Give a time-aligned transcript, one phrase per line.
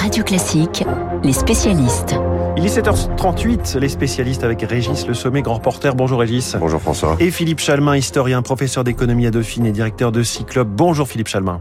[0.00, 0.84] Radio Classique,
[1.24, 2.14] les spécialistes.
[2.56, 5.94] Il est 7h38, les spécialistes avec Régis Le Sommet, grand reporter.
[5.94, 6.56] Bonjour Régis.
[6.58, 7.16] Bonjour François.
[7.18, 10.68] Et Philippe Chalmin, historien, professeur d'économie à Dauphine et directeur de Cyclope.
[10.68, 11.58] Bonjour Philippe Chalmin.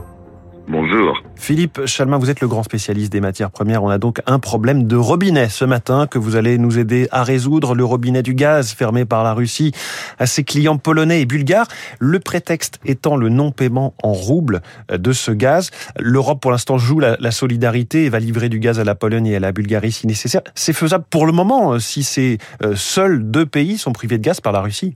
[1.39, 3.83] Philippe Chalmin, vous êtes le grand spécialiste des matières premières.
[3.83, 7.23] On a donc un problème de robinet ce matin que vous allez nous aider à
[7.23, 7.75] résoudre.
[7.75, 9.71] Le robinet du gaz fermé par la Russie
[10.19, 11.67] à ses clients polonais et bulgares.
[11.99, 14.61] Le prétexte étant le non-paiement en roubles
[14.91, 15.71] de ce gaz.
[15.97, 19.35] L'Europe, pour l'instant, joue la, solidarité et va livrer du gaz à la Pologne et
[19.35, 20.41] à la Bulgarie si nécessaire.
[20.55, 24.41] C'est faisable pour le moment si ces euh, seuls deux pays sont privés de gaz
[24.41, 24.95] par la Russie.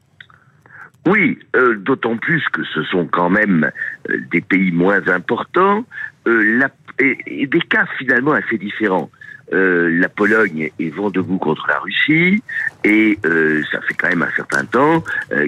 [1.08, 3.72] Oui, euh, d'autant plus que ce sont quand même
[4.10, 5.84] euh, des pays moins importants
[6.28, 6.70] euh, la,
[7.00, 9.10] et, et, des cas finalement assez différents.
[9.52, 12.42] la Pologne est vent debout contre la Russie
[12.86, 15.04] et ça fait quand même un certain temps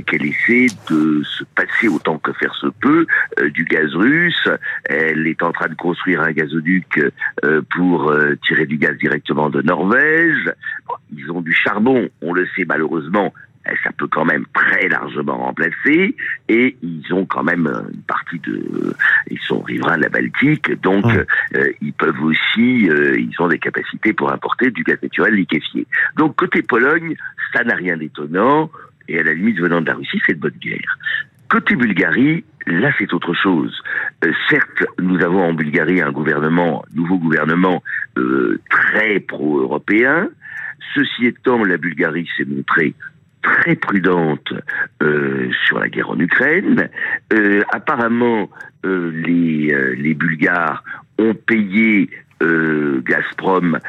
[0.05, 3.05] qu'elle essaie de se passer autant que faire se peut
[3.51, 4.49] du gaz russe.
[4.85, 6.99] Elle est en train de construire un gazoduc
[7.69, 8.13] pour
[8.45, 10.51] tirer du gaz directement de Norvège.
[11.15, 13.33] Ils ont du charbon, on le sait malheureusement,
[13.83, 16.15] ça peut quand même très largement remplacer.
[16.49, 18.93] Et ils ont quand même une partie de
[19.29, 20.81] ils sont riverains de la Baltique.
[20.81, 21.25] Donc mmh.
[21.55, 25.87] euh, ils peuvent aussi euh, ils ont des capacités pour importer du gaz naturel liquéfié.
[26.17, 27.15] Donc côté Pologne
[27.53, 28.69] ça n'a rien d'étonnant.
[29.07, 30.97] Et à la limite venant de la Russie c'est de bonne guerre.
[31.49, 33.81] Côté Bulgarie là c'est autre chose.
[34.25, 37.81] Euh, certes nous avons en Bulgarie un gouvernement nouveau gouvernement
[38.17, 40.29] euh, très pro-européen.
[40.93, 42.93] Ceci étant, la Bulgarie s'est montrée
[43.43, 44.53] très prudente
[45.03, 46.89] euh, sur la guerre en Ukraine.
[47.31, 48.49] Euh, apparemment,
[48.85, 50.83] euh, les, les Bulgares
[51.19, 52.09] ont payé
[53.05, 53.79] Gazprom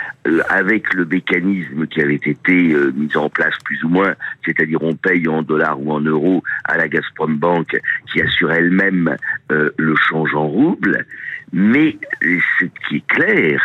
[0.49, 5.27] avec le mécanisme qui avait été mis en place plus ou moins, c'est-à-dire on paye
[5.27, 7.77] en dollars ou en euros à la Gazprom Bank
[8.13, 9.17] qui assure elle-même
[9.51, 11.05] le change en roubles.
[11.53, 13.61] Mais ce qui est clair,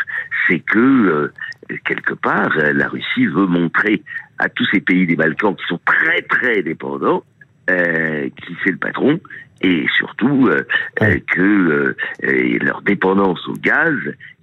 [0.48, 1.32] c'est que
[1.86, 4.04] quelque part, la Russie veut montrer
[4.40, 7.24] à tous ces pays des Balkans qui sont très très dépendants,
[7.70, 9.20] euh, qui c'est le patron,
[9.62, 10.66] et surtout euh,
[11.02, 11.96] euh, que
[12.64, 13.94] leur dépendance au gaz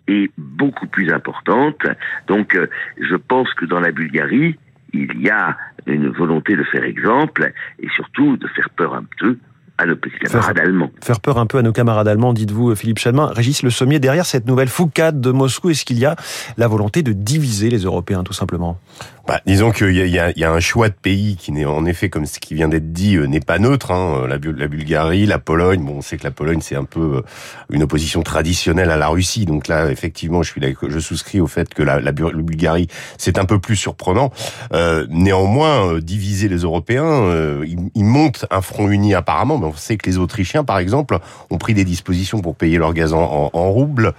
[0.06, 1.82] est beaucoup plus importante.
[2.28, 2.56] Donc
[3.00, 4.56] je pense que dans la Bulgarie,
[4.92, 9.38] il y a une volonté de faire exemple et surtout de faire peur un peu
[9.78, 10.90] à nos petits camarades faire, allemands.
[11.02, 13.26] Faire peur un peu à nos camarades allemands, dites-vous, Philippe Chalmin.
[13.26, 16.16] Régis Le Sommier, derrière cette nouvelle foucade de Moscou, est-ce qu'il y a
[16.56, 18.78] la volonté de diviser les Européens, tout simplement?
[19.26, 22.08] Bah, disons qu'il y, y, y a, un choix de pays qui n'est en effet,
[22.08, 23.90] comme ce qui vient d'être dit, euh, n'est pas neutre.
[23.90, 24.26] Hein.
[24.28, 25.84] La, la, Bulgarie, la Pologne.
[25.84, 27.22] Bon, on sait que la Pologne c'est un peu euh,
[27.70, 29.44] une opposition traditionnelle à la Russie.
[29.44, 32.88] Donc là, effectivement, je suis je souscris au fait que la, la Bulgarie
[33.18, 34.30] c'est un peu plus surprenant.
[34.72, 39.58] Euh, néanmoins, euh, diviser les Européens, euh, ils, ils, montent un front uni apparemment.
[39.58, 41.18] Mais on sait que les Autrichiens, par exemple,
[41.50, 44.14] ont pris des dispositions pour payer leur gaz en, en, en roubles.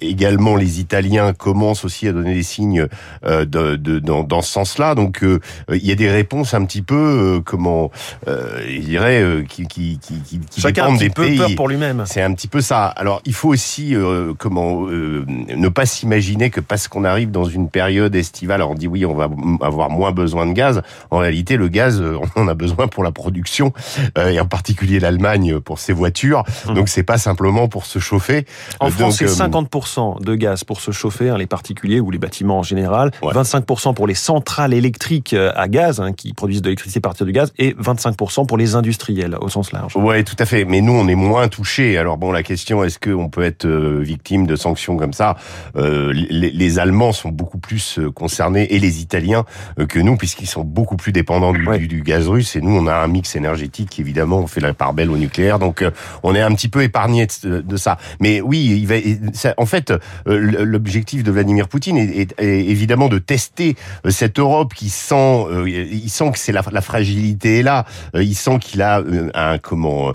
[0.00, 2.86] également, les Italiens commencent aussi à donner des signes
[3.24, 4.94] de, de, de dans, dans ce sens-là.
[4.94, 5.40] Donc euh,
[5.70, 7.90] il y a des réponses un petit peu euh, comment
[8.28, 11.38] euh, je dirais euh, qui qui qui, qui Chacun dépendent un petit des peu pays.
[11.38, 12.04] peur pour lui-même.
[12.06, 12.86] C'est un petit peu ça.
[12.86, 17.68] Alors il faut aussi euh, comment ne pas s'imaginer que parce qu'on arrive dans une
[17.68, 19.28] période estivale, alors on dit oui on va
[19.60, 20.82] avoir moins besoin de gaz.
[21.10, 22.02] En réalité le gaz
[22.36, 23.72] on en a besoin pour la production
[24.16, 26.42] et en particulier l'Allemagne pour ses voitures.
[26.68, 26.74] Mmh.
[26.74, 28.44] Donc c'est pas simplement pour se chauffer.
[28.80, 32.58] En France c'est 50% de gaz pour se chauffer, hein, les particuliers ou les bâtiments
[32.58, 33.32] en général, ouais.
[33.32, 37.32] 25% pour les centrales électriques à gaz hein, qui produisent de l'électricité à partir du
[37.32, 39.96] gaz et 25% pour les industriels au sens large.
[39.96, 40.64] Ouais, tout à fait.
[40.64, 41.98] Mais nous, on est moins touchés.
[41.98, 45.36] Alors bon, la question, est-ce qu'on peut être victime de sanctions comme ça?
[45.76, 49.44] Euh, les, les, Allemands sont beaucoup plus concernés et les Italiens
[49.88, 51.78] que nous, puisqu'ils sont beaucoup plus dépendants du, ouais.
[51.78, 52.56] du, du, gaz russe.
[52.56, 55.16] Et nous, on a un mix énergétique qui, évidemment, on fait la part belle au
[55.16, 55.58] nucléaire.
[55.58, 55.90] Donc, euh,
[56.22, 57.98] on est un petit peu épargné de, de, ça.
[58.20, 58.96] Mais oui, il va.
[59.32, 63.76] Ça, en fait, euh, l'objectif de Vladimir Poutine est, est, est évidemment de tester
[64.08, 65.14] cette Europe qui sent,
[65.50, 67.84] euh, il sent que c'est la, la, fragilité est là.
[68.14, 70.12] Euh, il sent qu'il a euh, un comment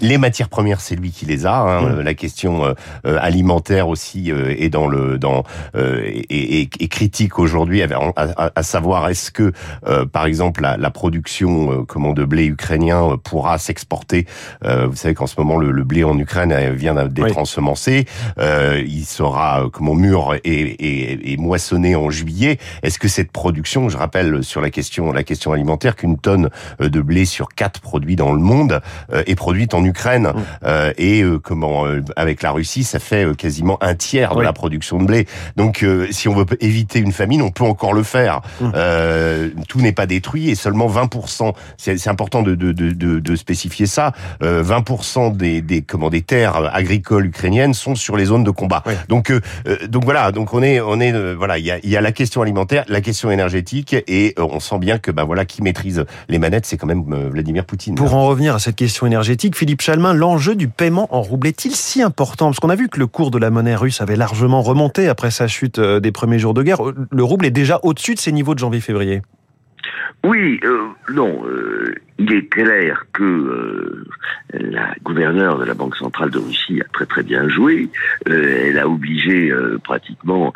[0.00, 1.56] les matières premières, c'est lui qui les a.
[1.56, 2.00] Hein, mmh.
[2.00, 2.74] La question
[3.04, 5.44] alimentaire aussi est dans le dans
[5.74, 9.52] est, est, est critique aujourd'hui, à, à, à, savoir est-ce que
[10.12, 14.26] par exemple la, la production comment de blé ukrainien pourra s'exporter?
[14.62, 17.32] vous savez qu'en ce moment le, le, blé en Ukraine vient d'être oui.
[17.36, 18.06] ensemencé.
[18.38, 22.58] il sera comment mûr et, et, et moissonné en juillet.
[22.82, 23.88] Est-ce que cette production.
[23.88, 28.14] Je rappelle sur la question la question alimentaire qu'une tonne de blé sur quatre produits
[28.14, 28.80] dans le monde
[29.10, 30.68] est produite en Ukraine mmh.
[30.98, 31.84] et comment
[32.14, 35.26] avec la Russie, ça fait quasiment un tiers de la production de blé.
[35.56, 38.40] Donc si on veut éviter une famine, on peut encore le faire.
[38.60, 38.70] Mmh.
[39.68, 41.54] tout n'est pas détruit et seulement 20%.
[41.76, 44.12] C'est important de, de, de, de, spécifier ça.
[44.42, 48.84] 20% des, des comment des terres agricoles ukrainiennes sont sur les zones de combat.
[49.08, 49.32] Donc
[49.88, 50.30] donc voilà.
[50.30, 51.58] Donc on est on est voilà.
[51.58, 54.98] Il y a, y a la question alimentaire, la question énergétique et on sent bien
[54.98, 57.94] que ben voilà qui maîtrise les manettes, c'est quand même Vladimir Poutine.
[57.94, 61.74] Pour en revenir à cette question énergétique, Philippe Chalmin, l'enjeu du paiement en rouble est-il
[61.74, 62.46] si important?
[62.46, 65.30] Parce qu'on a vu que le cours de la monnaie russe avait largement remonté après
[65.30, 66.80] sa chute des premiers jours de guerre.
[67.10, 69.22] Le rouble est déjà au-dessus de ses niveaux de janvier-février.
[70.24, 74.04] Oui, euh, non, euh, il est clair que euh,
[74.52, 77.88] la gouverneure de la Banque centrale de Russie a très très bien joué.
[78.26, 79.52] elle a obligé
[79.84, 80.52] pratiquement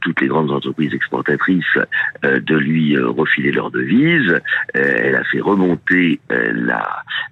[0.00, 1.78] toutes les grandes entreprises exportatrices
[2.22, 4.40] de lui refiler leurs devises.
[4.74, 6.20] elle a fait remonter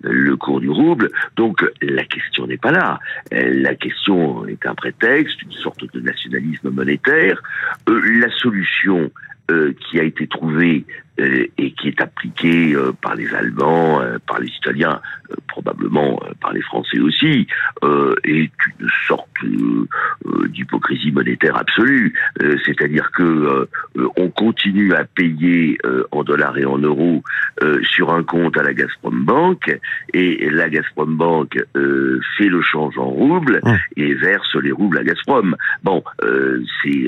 [0.02, 1.10] le cours du rouble.
[1.36, 2.98] Donc la question n'est pas là.
[3.30, 7.42] la question est un prétexte, une sorte de nationalisme monétaire.
[7.86, 9.10] la solution
[9.48, 11.11] qui a été trouvée euh,
[11.58, 15.00] et qui est appliqué euh, par les Allemands, euh, par les Italiens,
[15.48, 17.46] probablement par les Français aussi,
[18.24, 19.28] est une sorte
[20.48, 22.12] d'hypocrisie monétaire absolue.
[22.66, 23.66] C'est-à-dire que
[24.16, 25.78] on continue à payer
[26.10, 27.22] en dollars et en euros
[27.82, 29.78] sur un compte à la Gazprom Bank
[30.12, 33.74] et la Gazprom Bank fait le change en roubles mmh.
[33.96, 35.56] et verse les roubles à Gazprom.
[35.82, 36.04] Bon,
[36.82, 37.06] c'est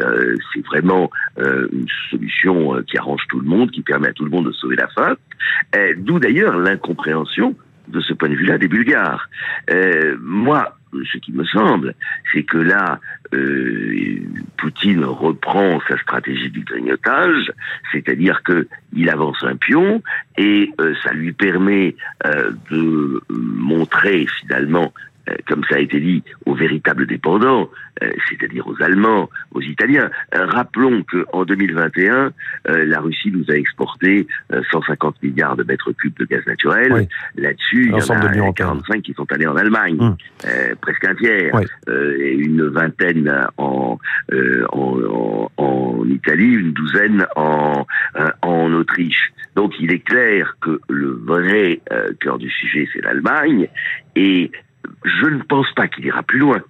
[0.67, 4.53] vraiment une solution qui arrange tout le monde, qui permet à tout le monde de
[4.53, 5.19] sauver la face.
[5.77, 7.55] Euh, d'où d'ailleurs l'incompréhension
[7.89, 9.29] de ce point de vue-là des Bulgares.
[9.71, 10.77] Euh, moi,
[11.13, 11.95] ce qui me semble,
[12.33, 13.01] c'est que là,
[13.35, 14.21] euh,
[14.57, 17.53] Poutine reprend sa stratégie du grignotage,
[17.93, 20.03] c'est-à-dire que il avance un pion
[20.39, 20.71] et
[21.03, 21.97] ça lui permet
[22.71, 24.95] de montrer finalement
[25.29, 27.71] euh, comme ça a été dit, aux véritables dépendants,
[28.03, 30.11] euh, c'est-à-dire aux Allemands, aux Italiens.
[30.35, 32.33] Euh, rappelons qu'en 2021,
[32.67, 34.27] la Russie nous a exporté
[34.71, 37.09] 150 milliards de mètres cubes de gaz naturel.
[37.37, 40.17] Là-dessus, il y en a 45 qui sont allés en Allemagne, hum.
[40.81, 43.99] presque un tiers, et une vingtaine en,
[44.73, 47.87] en, en, Italie, une douzaine en,
[48.43, 49.33] en Autriche.
[49.57, 51.81] Donc il est clair que le vrai
[52.21, 53.69] cœur du sujet, c'est l'Allemagne,
[54.17, 54.51] et
[55.05, 56.61] je ne pense pas qu'il ira plus loin.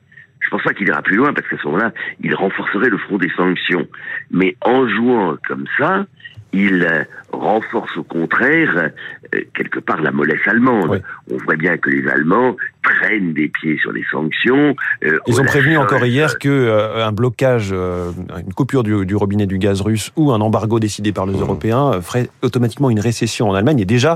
[0.41, 3.17] Je pense pas qu'il ira plus loin parce qu'à ce moment-là, il renforcerait le front
[3.17, 3.87] des sanctions.
[4.31, 6.07] Mais en jouant comme ça,
[6.55, 7.03] il euh,
[7.33, 8.91] renforce au contraire
[9.35, 11.03] euh, quelque part la mollesse allemande.
[11.31, 14.77] On voit bien que les Allemands traînent des pieds sur les sanctions.
[15.05, 19.81] Euh, Ils ont prévenu encore hier que un blocage, une coupure du, robinet du gaz
[19.81, 21.41] russe ou un embargo décidé par les mmh.
[21.41, 23.81] Européens ferait automatiquement une récession en Allemagne.
[23.81, 24.15] Et déjà,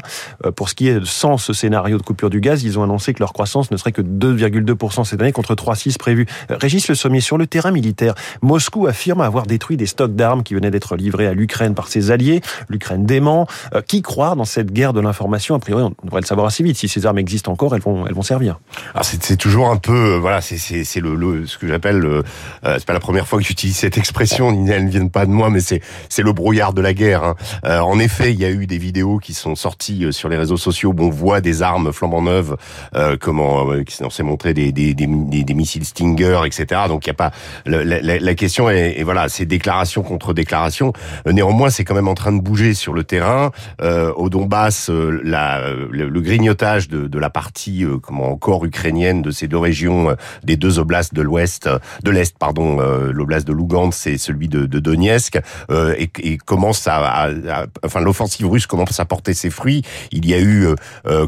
[0.55, 3.21] pour ce qui est sans ce scénario de coupure du gaz, ils ont annoncé que
[3.21, 6.27] leur croissance ne serait que 2,2% cette année contre 3,6 prévu.
[6.51, 10.55] Régis Le Sommier, sur le terrain militaire, Moscou affirme avoir détruit des stocks d'armes qui
[10.55, 12.28] venaient d'être livrés à l'Ukraine par ses alliés
[12.69, 13.47] l'Ukraine dément.
[13.75, 15.55] Euh, qui croire dans cette guerre de l'information?
[15.55, 16.77] A priori, on devrait le savoir assez vite.
[16.77, 18.59] Si ces armes existent encore, elles vont, elles vont servir.
[19.03, 22.23] C'est toujours un peu, euh, voilà, c'est le, ce que j'appelle, euh,
[22.63, 25.51] c'est pas la première fois que j'utilise cette expression, elles ne viennent pas de moi,
[25.51, 27.23] mais c'est c'est le brouillard de la guerre.
[27.23, 27.35] Hein.
[27.81, 30.95] en effet, il y a eu des vidéos qui sont sorties sur les réseaux sociaux
[30.97, 32.57] où on voit des armes flambant neuves,
[33.21, 36.83] comment, qui sont censées montrer des, des, des, missiles Stinger, etc.
[36.89, 37.31] Donc il y a pas,
[37.67, 40.93] la, question est, voilà, c'est déclaration contre déclaration.
[41.27, 43.51] néanmoins, c'est quand même en train de bouger sur le terrain.
[43.81, 49.23] Euh, au Donbass, euh, la, le, grignotage de, de, la partie euh, comment encore ukrainienne
[49.23, 51.71] de ces deux régions, des deux oblasts de l'Ouest,
[52.03, 52.79] de l'Est, pardon,
[53.13, 55.41] l'oblast de Lugansk et celui de, de Donetsk,
[55.71, 57.29] et, et, commence à,
[57.85, 59.83] enfin l'offensive russe commence à porter ses fruits.
[60.11, 60.67] Il y a eu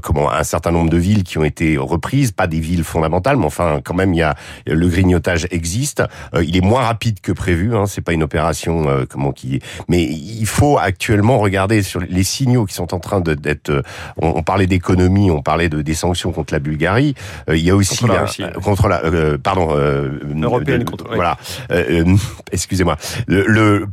[0.02, 3.46] comment un certain nombre de villes qui ont été reprises, pas des villes fondamentales, mais
[3.46, 4.34] enfin quand même il y a
[4.66, 6.02] le grignotage existe.
[6.42, 7.76] il est moins rapide que prévu.
[7.76, 12.64] Hein, c'est pas une opération comment qui, mais il faut actuellement regarder sur les signaux
[12.64, 13.70] qui sont en train d'être.
[13.70, 13.82] Euh,
[14.16, 17.14] on, parlait d'économie, on parlait de des sanctions contre la Bulgarie.
[17.48, 21.38] Euh, il y a aussi contre la, Russie, contre la euh, pardon européenne contre voilà.
[22.52, 22.96] Excusez-moi.
[23.26, 23.88] Le, le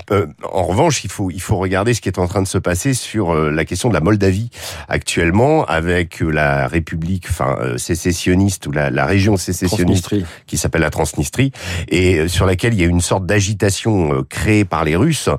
[0.51, 2.93] en revanche, il faut il faut regarder ce qui est en train de se passer
[2.93, 4.50] sur la question de la Moldavie
[4.88, 10.15] actuellement avec la République, enfin sécessionniste ou la, la région sécessionniste
[10.46, 11.51] qui s'appelle la Transnistrie
[11.88, 15.29] et sur laquelle il y a une sorte d'agitation créée par les Russes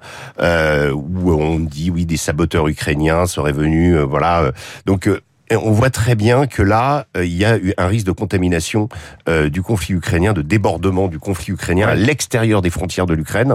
[0.40, 4.42] où on dit oui des saboteurs ukrainiens seraient venus, euh, voilà.
[4.42, 4.52] Euh.
[4.86, 5.20] Donc euh,
[5.56, 8.88] on voit très bien que là, euh, il y a eu un risque de contamination
[9.28, 13.54] euh, du conflit ukrainien, de débordement du conflit ukrainien à l'extérieur des frontières de l'Ukraine.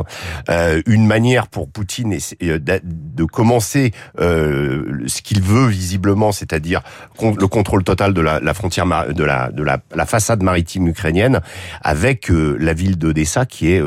[0.50, 6.82] Euh, une manière pour Poutine de commencer ce qu'il veut visiblement, c'est-à-dire
[7.22, 11.42] le contrôle total de la, frontière de la de la, façade maritime ukrainienne,
[11.82, 13.84] avec la ville d'Odessa qui est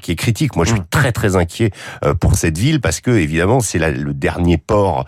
[0.00, 0.56] qui est critique.
[0.56, 0.86] Moi, je suis mmh.
[0.90, 1.70] très très inquiet
[2.18, 5.06] pour cette ville parce que évidemment, c'est le dernier port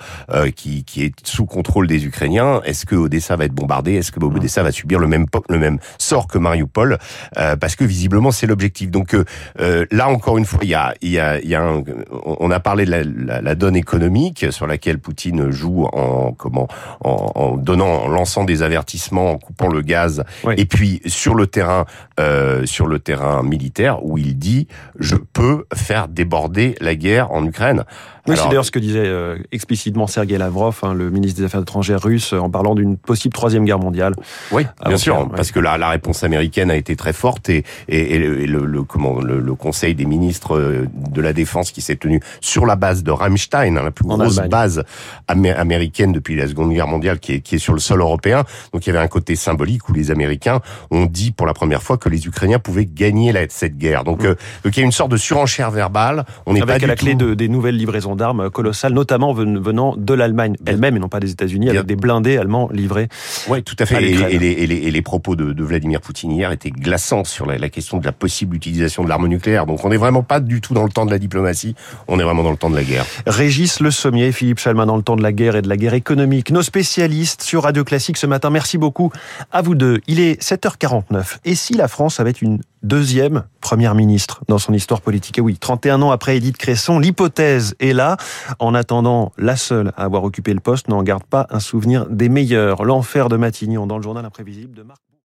[0.55, 2.61] qui qui est sous contrôle des Ukrainiens.
[2.65, 5.79] Est-ce que Odessa va être bombardé Est-ce que Odessa va subir le même le même
[5.99, 6.99] sort que Mariupol?
[7.37, 8.91] Euh, Parce que visiblement c'est l'objectif.
[8.91, 9.25] Donc euh,
[9.61, 11.83] euh, là encore une fois, il y a il y a, il y a un,
[12.25, 16.69] on a parlé de la, la, donne économique sur laquelle Poutine joue en comment
[17.05, 20.25] en, en donnant en lançant des avertissements, en coupant le gaz,
[20.57, 21.85] et puis sur le terrain
[22.19, 24.67] euh, sur le terrain militaire où il dit
[24.99, 27.85] je peux faire déborder la guerre en Ukraine.
[28.29, 29.11] Oui, c'est d'ailleurs ce que disait
[29.51, 33.65] explicitement Sergei Lavrov, hein, le ministre des Affaires étrangères russe, en parlant d'une possible troisième
[33.65, 34.15] guerre mondiale.
[34.51, 38.15] Oui, bien sûr, parce que la, la, réponse américaine a été très forte et, et,
[38.15, 41.97] et le, le, comment, le, le, Conseil des ministres euh, de la Défense qui s'est
[41.97, 44.83] tenu sur la base de Ramstein, hein, la plus grosse base
[45.29, 48.45] américaine depuis la Seconde Guerre mondiale, qui est, qui est sur le sol européen.
[48.73, 50.61] Donc il y avait un côté symbolique où les Américains
[50.91, 54.05] ont dit pour la première fois que les Ukrainiens pouvaient gagner la, cette guerre.
[54.05, 54.27] Donc, mm.
[54.27, 54.35] euh,
[54.65, 56.25] donc il y a une sorte de surenchère verbale.
[56.47, 60.15] On n'est pas à la clé de, des nouvelles livraisons d'armes colossales, notamment venant de
[60.15, 63.09] l'Allemagne elle-même et non pas des États-Unis, avec des blindés allemands livrés.
[63.49, 64.03] Oui, tout à fait.
[64.03, 67.25] Et, et, les, et, les, et, les, propos de, de, Vladimir Poutine hier étaient glaçants
[67.25, 69.67] sur la, la question de la possible utilisation de l'arme nucléaire.
[69.67, 71.75] Donc on n'est vraiment pas du tout dans le temps de la diplomatie,
[72.09, 73.05] on est vraiment dans le temps de la guerre.
[73.27, 75.95] Régis Le Sommier, Philippe Chalmin dans le temps de la guerre et de la guerre
[75.95, 76.51] économique.
[76.51, 78.51] Nos spécialistes sur Radio Classique ce matin.
[78.51, 79.11] Merci beaucoup
[79.51, 80.01] à vous deux.
[80.07, 81.39] Il est 7h49.
[81.45, 85.39] Et si la France avait une deuxième première ministre dans son histoire politique.
[85.39, 88.17] Et oui, 31 ans après Édith Cresson, l'hypothèse est là.
[88.59, 92.29] En attendant, la seule à avoir occupé le poste n'en garde pas un souvenir des
[92.29, 92.85] meilleurs.
[92.85, 95.01] L'enfer de Matignon dans le journal imprévisible de Marc